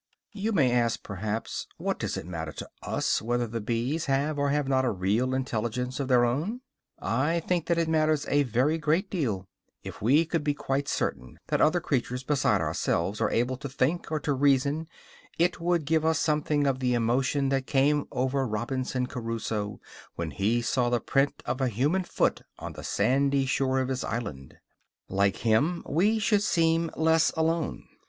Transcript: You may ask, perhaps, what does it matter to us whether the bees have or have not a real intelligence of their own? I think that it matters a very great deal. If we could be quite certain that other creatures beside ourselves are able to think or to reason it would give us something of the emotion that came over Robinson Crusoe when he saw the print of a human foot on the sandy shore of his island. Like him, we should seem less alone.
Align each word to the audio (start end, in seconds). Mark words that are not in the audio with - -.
You 0.31 0.51
may 0.51 0.71
ask, 0.71 1.03
perhaps, 1.03 1.67
what 1.77 1.99
does 1.99 2.17
it 2.17 2.25
matter 2.25 2.51
to 2.53 2.67
us 2.81 3.21
whether 3.21 3.45
the 3.45 3.61
bees 3.61 4.05
have 4.05 4.39
or 4.39 4.49
have 4.49 4.67
not 4.67 4.83
a 4.83 4.89
real 4.89 5.35
intelligence 5.35 5.99
of 5.99 6.07
their 6.07 6.25
own? 6.25 6.61
I 6.97 7.39
think 7.41 7.67
that 7.67 7.77
it 7.77 7.87
matters 7.87 8.25
a 8.27 8.41
very 8.41 8.79
great 8.79 9.11
deal. 9.11 9.47
If 9.83 10.01
we 10.01 10.25
could 10.25 10.43
be 10.43 10.55
quite 10.55 10.87
certain 10.87 11.37
that 11.49 11.61
other 11.61 11.79
creatures 11.79 12.23
beside 12.23 12.61
ourselves 12.61 13.21
are 13.21 13.29
able 13.29 13.57
to 13.57 13.69
think 13.69 14.11
or 14.11 14.19
to 14.21 14.33
reason 14.33 14.87
it 15.37 15.61
would 15.61 15.85
give 15.85 16.03
us 16.03 16.17
something 16.17 16.65
of 16.65 16.79
the 16.79 16.95
emotion 16.95 17.49
that 17.49 17.67
came 17.67 18.07
over 18.11 18.47
Robinson 18.47 19.05
Crusoe 19.05 19.79
when 20.15 20.31
he 20.31 20.63
saw 20.63 20.89
the 20.89 20.99
print 20.99 21.43
of 21.45 21.61
a 21.61 21.67
human 21.69 22.05
foot 22.05 22.41
on 22.57 22.73
the 22.73 22.83
sandy 22.83 23.45
shore 23.45 23.79
of 23.79 23.89
his 23.89 24.03
island. 24.03 24.57
Like 25.07 25.37
him, 25.45 25.83
we 25.87 26.17
should 26.17 26.41
seem 26.41 26.89
less 26.97 27.29
alone. 27.37 27.85